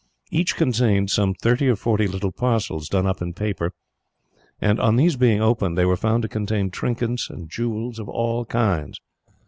[0.31, 3.71] Each contained some thirty or forty little parcels, done up in paper;
[4.59, 8.43] and on these being opened, they were found to contain trinkets and jewels of all
[8.45, 8.99] kinds.